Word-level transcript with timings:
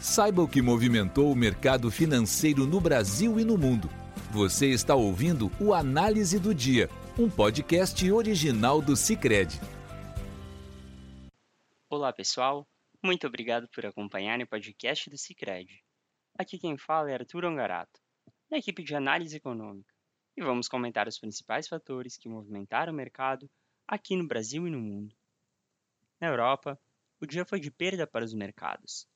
Saiba 0.00 0.40
o 0.40 0.48
que 0.48 0.62
movimentou 0.62 1.30
o 1.30 1.36
mercado 1.36 1.90
financeiro 1.90 2.66
no 2.66 2.80
Brasil 2.80 3.38
e 3.38 3.44
no 3.44 3.58
mundo. 3.58 3.86
Você 4.32 4.70
está 4.70 4.94
ouvindo 4.94 5.52
o 5.60 5.74
Análise 5.74 6.38
do 6.38 6.54
Dia, 6.54 6.88
um 7.18 7.28
podcast 7.28 8.10
original 8.10 8.80
do 8.80 8.96
Cicred. 8.96 9.60
Olá, 11.90 12.14
pessoal. 12.14 12.66
Muito 13.04 13.26
obrigado 13.26 13.68
por 13.68 13.84
acompanhar 13.84 14.40
o 14.40 14.46
podcast 14.46 15.10
do 15.10 15.18
Cicred. 15.18 15.84
Aqui 16.38 16.58
quem 16.58 16.78
fala 16.78 17.10
é 17.10 17.14
Arthur 17.14 17.44
Ongarato, 17.44 18.00
da 18.50 18.56
equipe 18.56 18.82
de 18.82 18.94
análise 18.94 19.36
econômica, 19.36 19.92
e 20.34 20.42
vamos 20.42 20.66
comentar 20.66 21.08
os 21.08 21.18
principais 21.18 21.68
fatores 21.68 22.16
que 22.16 22.26
movimentaram 22.26 22.90
o 22.90 22.96
mercado 22.96 23.50
aqui 23.86 24.16
no 24.16 24.26
Brasil 24.26 24.66
e 24.66 24.70
no 24.70 24.80
mundo. 24.80 25.14
Na 26.18 26.28
Europa, 26.28 26.80
o 27.20 27.26
dia 27.26 27.44
foi 27.44 27.60
de 27.60 27.70
perda 27.70 28.06
para 28.06 28.24
os 28.24 28.32
mercados, 28.32 29.06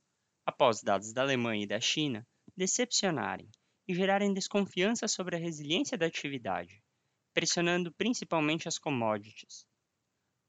após 0.47 0.83
dados 0.83 1.13
da 1.13 1.23
Alemanha 1.23 1.65
e 1.65 1.67
da 1.67 1.81
China 1.81 2.27
decepcionarem 2.57 3.51
e 3.89 3.95
gerarem 3.95 4.33
desconfiança 4.33 5.09
sobre 5.09 5.37
a 5.37 5.39
resiliência 5.39 5.97
da 5.97 6.07
atividade, 6.07 6.83
pressionando 7.33 7.93
principalmente 7.93 8.69
as 8.69 8.79
commodities. 8.79 9.67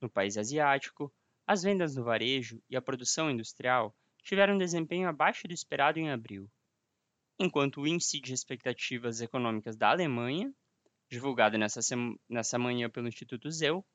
No 0.01 0.09
país 0.09 0.37
asiático, 0.37 1.13
as 1.47 1.63
vendas 1.63 1.95
no 1.95 2.03
varejo 2.03 2.61
e 2.69 2.75
a 2.75 2.81
produção 2.81 3.31
industrial 3.31 3.95
tiveram 4.21 4.57
desempenho 4.57 5.07
abaixo 5.07 5.47
do 5.47 5.53
esperado 5.53 5.99
em 5.99 6.09
abril, 6.09 6.49
enquanto 7.39 7.81
o 7.81 7.87
índice 7.87 8.19
de 8.19 8.33
expectativas 8.33 9.21
econômicas 9.21 9.77
da 9.77 9.89
Alemanha, 9.91 10.53
divulgado 11.09 11.57
nessa, 11.57 11.79
nessa 12.27 12.57
manhã 12.57 12.89
pelo 12.89 13.07
Instituto 13.07 13.49
ZEU, 13.49 13.85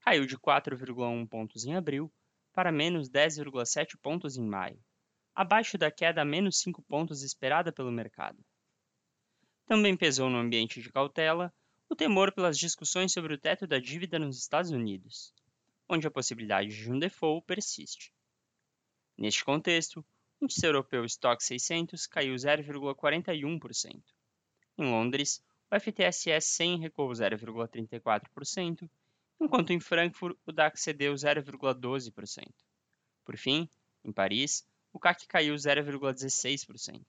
caiu 0.00 0.26
de 0.26 0.36
4,1 0.36 1.28
pontos 1.28 1.64
em 1.64 1.74
abril 1.74 2.12
para 2.52 2.70
menos 2.70 3.08
10,7 3.08 3.96
pontos 4.00 4.36
em 4.36 4.46
maio 4.46 4.82
abaixo 5.34 5.78
da 5.78 5.90
queda 5.90 6.22
a 6.22 6.24
menos 6.24 6.58
5 6.58 6.82
pontos 6.82 7.22
esperada 7.22 7.72
pelo 7.72 7.90
mercado. 7.90 8.38
Também 9.66 9.96
pesou 9.96 10.28
no 10.28 10.38
ambiente 10.38 10.82
de 10.82 10.90
cautela 10.90 11.52
o 11.88 11.96
temor 11.96 12.32
pelas 12.32 12.58
discussões 12.58 13.12
sobre 13.12 13.34
o 13.34 13.38
teto 13.38 13.66
da 13.66 13.78
dívida 13.78 14.18
nos 14.18 14.38
Estados 14.38 14.70
Unidos, 14.70 15.32
onde 15.88 16.06
a 16.06 16.10
possibilidade 16.10 16.68
de 16.68 16.90
um 16.90 16.98
default 16.98 17.46
persiste. 17.46 18.12
Neste 19.16 19.44
contexto, 19.44 20.04
o 20.40 20.44
índice 20.44 20.66
europeu 20.66 21.04
Stock 21.04 21.42
600 21.42 22.06
caiu 22.06 22.34
0,41%. 22.34 24.02
Em 24.78 24.84
Londres, 24.84 25.42
o 25.70 25.78
FTSE 25.78 26.40
100 26.40 26.80
recuou 26.80 27.10
0,34%, 27.10 28.90
enquanto 29.40 29.72
em 29.72 29.80
Frankfurt 29.80 30.36
o 30.46 30.52
DAX 30.52 30.82
cedeu 30.82 31.14
0,12%. 31.14 32.48
Por 33.24 33.36
fim, 33.36 33.68
em 34.04 34.12
Paris, 34.12 34.66
o 34.92 34.98
CAC 34.98 35.26
caiu 35.26 35.54
0,16%. 35.54 37.02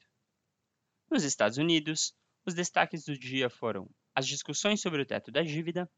Nos 1.09 1.23
Estados 1.23 1.57
Unidos, 1.57 2.15
os 2.45 2.53
destaques 2.53 3.03
do 3.05 3.17
dia 3.17 3.49
foram 3.49 3.89
as 4.15 4.25
discussões 4.25 4.81
sobre 4.81 5.01
o 5.01 5.05
teto 5.05 5.31
da 5.31 5.41
dívida, 5.41 5.89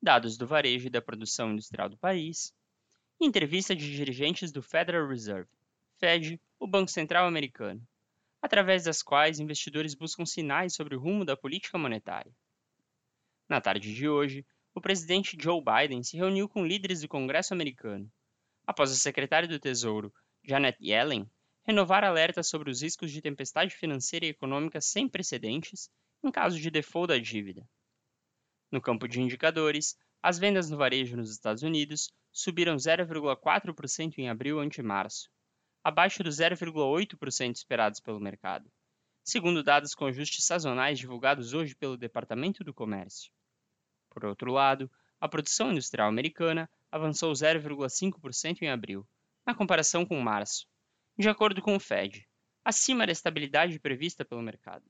dados 0.00 0.36
do 0.36 0.46
varejo 0.46 0.88
e 0.88 0.90
da 0.90 1.00
produção 1.00 1.52
industrial 1.52 1.88
do 1.88 1.96
país, 1.96 2.52
e 3.20 3.26
entrevista 3.26 3.74
de 3.74 3.90
dirigentes 3.94 4.50
do 4.50 4.62
Federal 4.62 5.06
Reserve, 5.06 5.48
Fed, 5.98 6.40
o 6.58 6.66
Banco 6.66 6.90
Central 6.90 7.26
americano, 7.26 7.86
através 8.40 8.84
das 8.84 9.02
quais 9.02 9.38
investidores 9.38 9.94
buscam 9.94 10.26
sinais 10.26 10.74
sobre 10.74 10.96
o 10.96 11.00
rumo 11.00 11.24
da 11.24 11.36
política 11.36 11.78
monetária. 11.78 12.34
Na 13.48 13.60
tarde 13.60 13.94
de 13.94 14.08
hoje, 14.08 14.44
o 14.74 14.80
presidente 14.80 15.36
Joe 15.40 15.62
Biden 15.62 16.02
se 16.02 16.16
reuniu 16.16 16.48
com 16.48 16.66
líderes 16.66 17.02
do 17.02 17.08
Congresso 17.08 17.54
americano, 17.54 18.10
após 18.66 18.90
o 18.90 18.96
secretário 18.96 19.48
do 19.48 19.60
Tesouro 19.60 20.12
Janet 20.44 20.76
Yellen, 20.80 21.30
renovar 21.64 22.04
alertas 22.04 22.48
sobre 22.48 22.70
os 22.70 22.82
riscos 22.82 23.12
de 23.12 23.22
tempestade 23.22 23.74
financeira 23.74 24.26
e 24.26 24.30
econômica 24.30 24.80
sem 24.80 25.08
precedentes 25.08 25.88
em 26.22 26.30
caso 26.30 26.58
de 26.58 26.70
default 26.70 27.08
da 27.08 27.18
dívida. 27.18 27.68
No 28.70 28.80
campo 28.80 29.06
de 29.06 29.20
indicadores, 29.20 29.96
as 30.22 30.38
vendas 30.38 30.70
no 30.70 30.76
varejo 30.76 31.16
nos 31.16 31.30
Estados 31.30 31.62
Unidos 31.62 32.12
subiram 32.32 32.76
0,4% 32.76 34.18
em 34.18 34.28
abril 34.28 34.58
ante 34.58 34.82
março, 34.82 35.30
abaixo 35.84 36.22
dos 36.22 36.36
0,8% 36.36 37.56
esperados 37.56 38.00
pelo 38.00 38.20
mercado, 38.20 38.70
segundo 39.22 39.62
dados 39.62 39.94
com 39.94 40.06
ajustes 40.06 40.44
sazonais 40.44 40.98
divulgados 40.98 41.54
hoje 41.54 41.74
pelo 41.74 41.96
Departamento 41.96 42.64
do 42.64 42.72
Comércio. 42.72 43.32
Por 44.08 44.24
outro 44.24 44.52
lado, 44.52 44.90
a 45.20 45.28
produção 45.28 45.70
industrial 45.70 46.08
americana 46.08 46.68
avançou 46.90 47.32
0,5% 47.32 48.62
em 48.62 48.70
abril, 48.70 49.06
na 49.46 49.54
comparação 49.54 50.06
com 50.06 50.20
março, 50.20 50.66
de 51.18 51.28
acordo 51.28 51.60
com 51.60 51.76
o 51.76 51.80
Fed, 51.80 52.26
acima 52.64 53.06
da 53.06 53.12
estabilidade 53.12 53.78
prevista 53.78 54.24
pelo 54.24 54.42
mercado. 54.42 54.84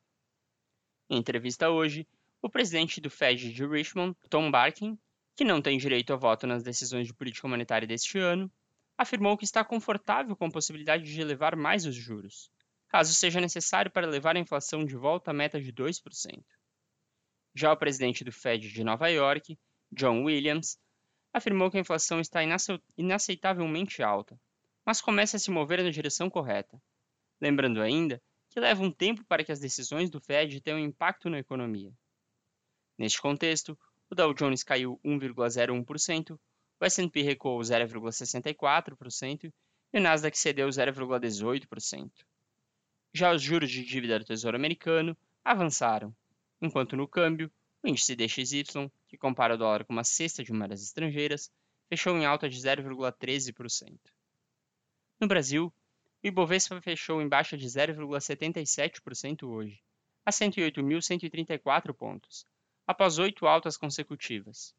Em 1.08 1.18
entrevista 1.18 1.70
hoje, 1.70 2.06
o 2.40 2.50
presidente 2.50 3.00
do 3.00 3.10
Fed 3.10 3.52
de 3.52 3.66
Richmond, 3.66 4.16
Tom 4.28 4.50
Barkin, 4.50 4.98
que 5.34 5.44
não 5.44 5.62
tem 5.62 5.78
direito 5.78 6.12
a 6.12 6.16
voto 6.16 6.46
nas 6.46 6.62
decisões 6.62 7.06
de 7.06 7.14
política 7.14 7.48
monetária 7.48 7.88
deste 7.88 8.18
ano, 8.18 8.50
afirmou 8.96 9.36
que 9.36 9.44
está 9.44 9.64
confortável 9.64 10.36
com 10.36 10.46
a 10.46 10.50
possibilidade 10.50 11.04
de 11.04 11.20
elevar 11.20 11.56
mais 11.56 11.86
os 11.86 11.94
juros, 11.94 12.50
caso 12.88 13.14
seja 13.14 13.40
necessário 13.40 13.90
para 13.90 14.06
levar 14.06 14.36
a 14.36 14.40
inflação 14.40 14.84
de 14.84 14.96
volta 14.96 15.30
à 15.30 15.34
meta 15.34 15.60
de 15.60 15.72
2%. 15.72 16.44
Já 17.54 17.72
o 17.72 17.76
presidente 17.76 18.24
do 18.24 18.32
Fed 18.32 18.70
de 18.70 18.84
Nova 18.84 19.08
York, 19.08 19.58
John 19.90 20.24
Williams, 20.24 20.78
afirmou 21.32 21.70
que 21.70 21.78
a 21.78 21.80
inflação 21.80 22.20
está 22.20 22.40
inaceitavelmente 22.96 24.02
alta, 24.02 24.38
mas 24.84 25.00
começa 25.00 25.36
a 25.36 25.40
se 25.40 25.50
mover 25.50 25.82
na 25.82 25.90
direção 25.90 26.28
correta. 26.28 26.80
Lembrando 27.40 27.80
ainda 27.80 28.22
que 28.50 28.60
leva 28.60 28.82
um 28.82 28.90
tempo 28.90 29.24
para 29.24 29.42
que 29.42 29.50
as 29.50 29.60
decisões 29.60 30.10
do 30.10 30.20
Fed 30.20 30.60
tenham 30.60 30.78
impacto 30.78 31.30
na 31.30 31.38
economia. 31.38 31.92
Neste 32.98 33.20
contexto, 33.20 33.78
o 34.10 34.14
Dow 34.14 34.34
Jones 34.34 34.62
caiu 34.62 35.00
1,01%, 35.02 36.38
o 36.78 36.84
S&P 36.84 37.22
recuou 37.22 37.58
0,64% 37.60 39.52
e 39.92 39.98
o 39.98 40.00
Nasdaq 40.00 40.38
cedeu 40.38 40.68
0,18%. 40.68 42.10
Já 43.14 43.32
os 43.32 43.42
juros 43.42 43.70
de 43.70 43.84
dívida 43.84 44.18
do 44.18 44.24
Tesouro 44.24 44.56
Americano 44.56 45.16
avançaram, 45.44 46.14
enquanto 46.60 46.96
no 46.96 47.08
câmbio 47.08 47.50
o 47.82 47.88
índice 47.88 48.14
DXY, 48.14 48.90
que 49.12 49.18
compara 49.18 49.56
o 49.56 49.58
dólar 49.58 49.84
com 49.84 49.92
uma 49.92 50.04
cesta 50.04 50.42
de 50.42 50.50
moedas 50.54 50.82
estrangeiras, 50.82 51.50
fechou 51.86 52.16
em 52.16 52.24
alta 52.24 52.48
de 52.48 52.56
0,13%. 52.58 53.98
No 55.20 55.28
Brasil, 55.28 55.66
o 55.66 56.26
Ibovespa 56.26 56.80
fechou 56.80 57.20
em 57.20 57.28
baixa 57.28 57.54
de 57.54 57.66
0,77% 57.66 59.42
hoje, 59.42 59.82
a 60.24 60.30
108.134 60.30 61.92
pontos, 61.92 62.46
após 62.86 63.18
oito 63.18 63.46
altas 63.46 63.76
consecutivas. 63.76 64.74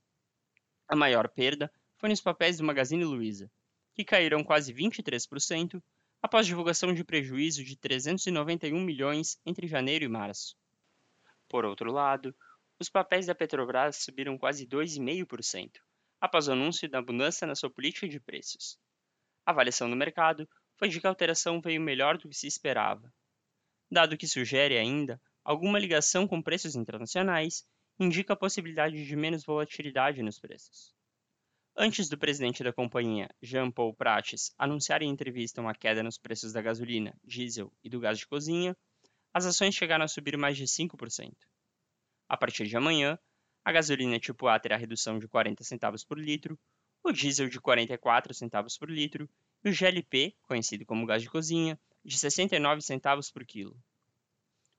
A 0.87 0.95
maior 0.95 1.29
perda 1.29 1.71
foi 1.99 2.09
nos 2.09 2.19
papéis 2.19 2.57
do 2.57 2.63
Magazine 2.63 3.05
Luiza, 3.05 3.51
que 3.93 4.03
caíram 4.03 4.43
quase 4.43 4.73
23% 4.73 5.79
após 6.23 6.47
divulgação 6.47 6.91
de 6.91 7.03
prejuízo 7.03 7.63
de 7.63 7.77
391 7.77 8.81
milhões 8.81 9.39
entre 9.45 9.67
janeiro 9.67 10.05
e 10.05 10.09
março. 10.09 10.57
Por 11.47 11.65
outro 11.65 11.91
lado, 11.91 12.35
os 12.79 12.89
papéis 12.89 13.25
da 13.25 13.35
Petrobras 13.35 13.97
subiram 13.97 14.37
quase 14.37 14.67
2,5%, 14.67 15.71
após 16.19 16.47
o 16.47 16.53
anúncio 16.53 16.89
da 16.89 17.01
mudança 17.01 17.45
na 17.45 17.55
sua 17.55 17.69
política 17.69 18.07
de 18.07 18.19
preços. 18.19 18.77
A 19.45 19.51
avaliação 19.51 19.89
do 19.89 19.95
mercado 19.95 20.47
foi 20.77 20.89
de 20.89 20.99
que 20.99 21.07
a 21.07 21.09
alteração 21.09 21.61
veio 21.61 21.81
melhor 21.81 22.17
do 22.17 22.27
que 22.29 22.35
se 22.35 22.47
esperava. 22.47 23.13
Dado 23.91 24.17
que 24.17 24.27
sugere 24.27 24.77
ainda 24.77 25.21
alguma 25.43 25.77
ligação 25.77 26.27
com 26.27 26.41
preços 26.41 26.75
internacionais, 26.75 27.65
indica 27.99 28.33
a 28.33 28.37
possibilidade 28.37 29.05
de 29.05 29.15
menos 29.15 29.43
volatilidade 29.43 30.23
nos 30.23 30.39
preços. 30.39 30.93
Antes 31.75 32.07
do 32.07 32.17
presidente 32.17 32.63
da 32.63 32.71
companhia, 32.71 33.29
Jean 33.41 33.71
Paul 33.71 33.95
Prates, 33.95 34.53
anunciar 34.57 35.01
em 35.01 35.09
entrevista 35.09 35.59
uma 35.59 35.73
queda 35.73 36.03
nos 36.03 36.17
preços 36.17 36.53
da 36.53 36.61
gasolina, 36.61 37.17
diesel 37.23 37.71
e 37.83 37.89
do 37.89 37.99
gás 37.99 38.19
de 38.19 38.27
cozinha, 38.27 38.77
as 39.33 39.45
ações 39.45 39.73
chegaram 39.73 40.05
a 40.05 40.07
subir 40.07 40.37
mais 40.37 40.55
de 40.55 40.65
5%. 40.65 41.33
A 42.27 42.37
partir 42.37 42.67
de 42.67 42.75
amanhã, 42.77 43.17
a 43.63 43.71
gasolina 43.71 44.19
tipo 44.19 44.47
A 44.47 44.59
terá 44.59 44.75
redução 44.77 45.19
de 45.19 45.27
40 45.27 45.63
centavos 45.63 46.03
por 46.03 46.19
litro, 46.19 46.59
o 47.03 47.11
diesel 47.11 47.49
de 47.49 47.59
44 47.59 48.33
centavos 48.33 48.77
por 48.77 48.89
litro 48.89 49.29
e 49.63 49.69
o 49.69 49.73
GLP, 49.73 50.35
conhecido 50.43 50.85
como 50.85 51.05
gás 51.05 51.21
de 51.21 51.29
cozinha, 51.29 51.79
de 52.03 52.17
69 52.17 52.81
centavos 52.81 53.31
por 53.31 53.45
quilo. 53.45 53.77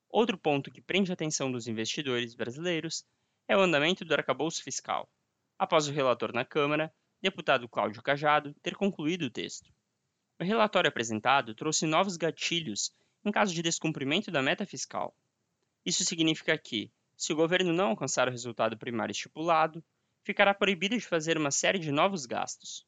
Outro 0.08 0.38
ponto 0.38 0.70
que 0.70 0.81
prende 0.81 1.11
a 1.11 1.14
atenção 1.14 1.50
dos 1.50 1.67
investidores 1.67 2.35
brasileiros 2.35 3.05
é 3.49 3.56
o 3.56 3.61
andamento 3.61 4.05
do 4.05 4.14
arcabouço 4.14 4.62
fiscal, 4.62 5.11
após 5.58 5.88
o 5.88 5.93
relator 5.93 6.32
na 6.32 6.44
Câmara, 6.44 6.93
deputado 7.20 7.69
Cláudio 7.69 8.02
Cajado, 8.02 8.55
ter 8.62 8.75
concluído 8.76 9.23
o 9.23 9.31
texto. 9.31 9.73
O 10.38 10.44
relatório 10.44 10.88
apresentado 10.88 11.55
trouxe 11.55 11.87
novos 11.87 12.17
gatilhos 12.17 12.93
em 13.25 13.32
caso 13.32 13.55
de 13.55 13.62
descumprimento 13.62 14.31
da 14.31 14.43
meta 14.43 14.67
fiscal. 14.67 15.17
Isso 15.85 16.05
significa 16.05 16.56
que, 16.58 16.93
se 17.16 17.32
o 17.32 17.37
governo 17.37 17.72
não 17.72 17.88
alcançar 17.88 18.28
o 18.28 18.31
resultado 18.31 18.76
primário 18.76 19.12
estipulado, 19.12 19.84
ficará 20.25 20.55
proibido 20.55 20.96
de 20.96 21.06
fazer 21.06 21.37
uma 21.37 21.50
série 21.50 21.78
de 21.78 21.93
novos 21.93 22.26
gastos. 22.26 22.87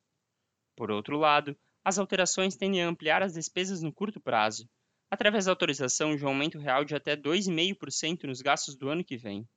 Por 0.74 0.90
outro 0.90 1.16
lado, 1.16 1.56
as 1.84 1.98
alterações 1.98 2.56
tendem 2.56 2.82
a 2.82 2.88
ampliar 2.88 3.22
as 3.22 3.34
despesas 3.34 3.82
no 3.82 3.92
curto 3.92 4.20
prazo, 4.20 4.68
através 5.10 5.44
da 5.44 5.52
autorização 5.52 6.16
de 6.16 6.24
um 6.24 6.28
aumento 6.28 6.58
real 6.58 6.84
de 6.84 6.94
até 6.94 7.16
2,5% 7.16 8.24
nos 8.24 8.42
gastos 8.42 8.76
do 8.76 8.88
ano 8.88 9.04
que 9.04 9.16
vem. 9.16 9.48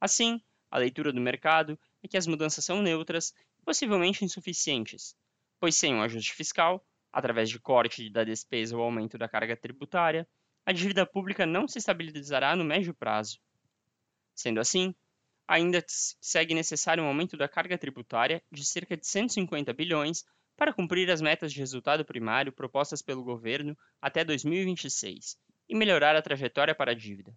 Assim, 0.00 0.40
a 0.70 0.78
leitura 0.78 1.12
do 1.12 1.20
mercado 1.20 1.78
é 2.02 2.08
que 2.08 2.16
as 2.16 2.26
mudanças 2.26 2.64
são 2.64 2.82
neutras 2.82 3.32
e 3.58 3.64
possivelmente 3.64 4.24
insuficientes, 4.24 5.14
pois 5.60 5.76
sem 5.76 5.94
um 5.94 6.02
ajuste 6.02 6.34
fiscal, 6.34 6.84
através 7.12 7.48
de 7.48 7.60
corte 7.60 8.10
da 8.10 8.24
despesa 8.24 8.76
ou 8.76 8.82
aumento 8.82 9.16
da 9.16 9.28
carga 9.28 9.56
tributária, 9.56 10.28
a 10.66 10.72
dívida 10.72 11.06
pública 11.06 11.46
não 11.46 11.68
se 11.68 11.78
estabilizará 11.78 12.56
no 12.56 12.64
médio 12.64 12.92
prazo. 12.92 13.38
Sendo 14.34 14.60
assim, 14.60 14.94
ainda 15.46 15.84
segue 15.86 16.54
necessário 16.54 17.04
um 17.04 17.06
aumento 17.06 17.36
da 17.36 17.48
carga 17.48 17.78
tributária 17.78 18.42
de 18.50 18.64
cerca 18.64 18.96
de 18.96 19.06
150 19.06 19.72
bilhões 19.72 20.24
para 20.56 20.72
cumprir 20.72 21.10
as 21.10 21.20
metas 21.20 21.52
de 21.52 21.58
resultado 21.58 22.04
primário 22.04 22.52
propostas 22.52 23.02
pelo 23.02 23.22
governo 23.22 23.76
até 24.00 24.24
2026 24.24 25.36
e 25.68 25.74
melhorar 25.74 26.16
a 26.16 26.22
trajetória 26.22 26.74
para 26.74 26.92
a 26.92 26.94
dívida. 26.94 27.36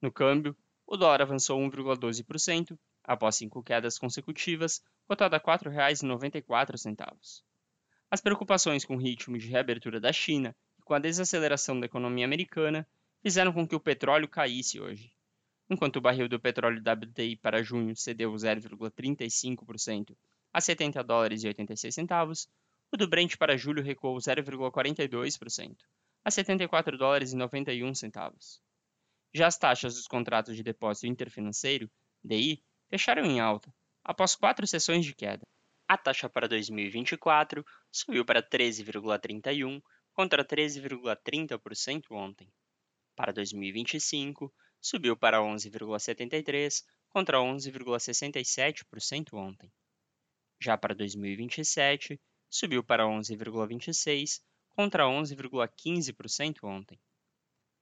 No 0.00 0.10
câmbio, 0.10 0.56
o 0.86 0.96
dólar 0.96 1.22
avançou 1.22 1.60
1,12% 1.60 2.78
após 3.04 3.36
cinco 3.36 3.62
quedas 3.62 3.98
consecutivas, 3.98 4.82
cotado 5.06 5.36
a 5.36 5.38
R$ 5.38 5.44
4,94. 5.44 7.42
As 8.10 8.20
preocupações 8.20 8.84
com 8.84 8.96
o 8.96 9.00
ritmo 9.00 9.38
de 9.38 9.48
reabertura 9.48 10.00
da 10.00 10.12
China 10.12 10.56
e 10.78 10.82
com 10.82 10.94
a 10.94 10.98
desaceleração 10.98 11.78
da 11.78 11.86
economia 11.86 12.24
americana 12.24 12.88
fizeram 13.22 13.52
com 13.52 13.68
que 13.68 13.76
o 13.76 13.80
petróleo 13.80 14.26
caísse 14.26 14.80
hoje. 14.80 15.12
Enquanto 15.70 15.96
o 15.96 16.00
barril 16.00 16.28
do 16.28 16.40
petróleo 16.40 16.82
WTI 16.82 17.36
para 17.36 17.62
junho 17.62 17.94
cedeu 17.94 18.32
0,35% 18.32 20.16
a 20.52 20.60
70 20.60 21.04
dólares 21.04 21.44
e 21.44 21.46
86 21.46 21.94
centavos, 21.94 22.48
o 22.92 22.96
do 22.96 23.08
Brent 23.08 23.36
para 23.36 23.56
julho 23.56 23.80
recuou 23.80 24.16
0,42%, 24.16 25.76
a 26.24 26.30
74 26.30 26.98
dólares 26.98 27.32
e 27.32 27.36
91 27.36 27.94
centavos. 27.94 28.60
Já 29.32 29.46
as 29.46 29.56
taxas 29.56 29.94
dos 29.94 30.08
contratos 30.08 30.56
de 30.56 30.64
depósito 30.64 31.06
interfinanceiro, 31.06 31.88
DI, 32.24 32.60
fecharam 32.88 33.24
em 33.24 33.38
alta, 33.38 33.72
após 34.02 34.34
quatro 34.34 34.66
sessões 34.66 35.04
de 35.04 35.14
queda. 35.14 35.46
A 35.86 35.96
taxa 35.96 36.28
para 36.28 36.48
2024 36.48 37.64
subiu 37.92 38.24
para 38.24 38.42
13,31 38.42 39.80
contra 40.12 40.44
13,30% 40.44 42.10
ontem. 42.10 42.52
Para 43.14 43.32
2025, 43.32 44.52
subiu 44.80 45.16
para 45.16 45.38
11,73 45.38 46.84
contra 47.08 47.38
11,67% 47.38 49.34
ontem. 49.34 49.70
Já 50.60 50.76
para 50.78 50.94
2027, 50.94 52.20
subiu 52.48 52.82
para 52.82 53.04
11,26 53.04 54.40
contra 54.68 55.04
11,15% 55.04 56.64
ontem. 56.64 56.98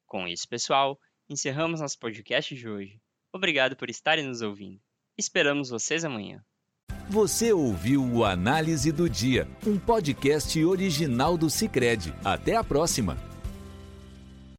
Com 0.06 0.26
isso, 0.26 0.48
pessoal, 0.48 0.98
encerramos 1.28 1.80
nosso 1.80 1.98
podcast 1.98 2.54
de 2.54 2.68
hoje. 2.68 3.00
Obrigado 3.32 3.76
por 3.76 3.90
estarem 3.90 4.24
nos 4.24 4.40
ouvindo. 4.40 4.80
Esperamos 5.16 5.68
vocês 5.68 6.04
amanhã. 6.04 6.42
Você 7.10 7.52
ouviu 7.52 8.04
o 8.04 8.24
Análise 8.24 8.92
do 8.92 9.08
Dia, 9.08 9.48
um 9.66 9.78
podcast 9.78 10.62
original 10.64 11.36
do 11.36 11.48
Cicred. 11.50 12.14
Até 12.24 12.54
a 12.54 12.62
próxima! 12.62 13.27